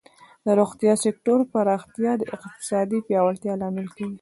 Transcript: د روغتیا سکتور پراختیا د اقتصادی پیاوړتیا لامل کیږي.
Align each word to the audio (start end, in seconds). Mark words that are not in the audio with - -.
د 0.45 0.47
روغتیا 0.59 0.93
سکتور 1.03 1.39
پراختیا 1.51 2.11
د 2.17 2.23
اقتصادی 2.35 2.99
پیاوړتیا 3.07 3.53
لامل 3.61 3.87
کیږي. 3.95 4.09